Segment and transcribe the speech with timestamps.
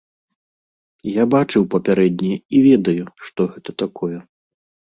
[1.17, 4.13] Я бачыў папярэднія і ведаю, што гэта такое.